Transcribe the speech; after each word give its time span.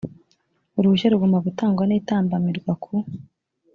uruhushya 0.77 1.11
rugomba 1.13 1.37
gutangwa 1.45 1.83
n 1.85 1.91
itambamirwa 1.99 2.71
ku 2.83 2.93